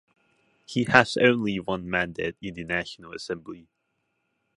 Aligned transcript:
He 0.65 0.85
has 0.85 1.15
only 1.15 1.59
one 1.59 1.87
mandate 1.87 2.35
in 2.41 2.55
the 2.55 2.63
National 2.63 3.13
Assembly. 3.13 3.67